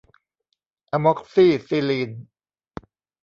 [0.91, 2.11] อะม็อกซี่ซิลีน